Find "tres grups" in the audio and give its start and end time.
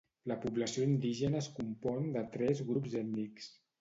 2.37-2.97